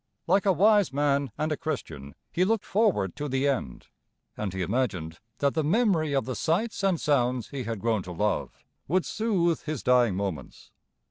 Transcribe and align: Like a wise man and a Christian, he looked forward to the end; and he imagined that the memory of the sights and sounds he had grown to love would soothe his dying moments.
Like 0.25 0.47
a 0.47 0.51
wise 0.51 0.91
man 0.91 1.31
and 1.37 1.51
a 1.51 1.57
Christian, 1.57 2.15
he 2.31 2.43
looked 2.43 2.65
forward 2.65 3.15
to 3.17 3.29
the 3.29 3.47
end; 3.47 3.85
and 4.35 4.51
he 4.51 4.63
imagined 4.63 5.19
that 5.37 5.53
the 5.53 5.63
memory 5.63 6.11
of 6.13 6.25
the 6.25 6.35
sights 6.35 6.81
and 6.81 6.99
sounds 6.99 7.49
he 7.49 7.65
had 7.65 7.79
grown 7.79 8.01
to 8.01 8.11
love 8.11 8.63
would 8.87 9.05
soothe 9.05 9.61
his 9.61 9.83
dying 9.83 10.15
moments. 10.15 10.71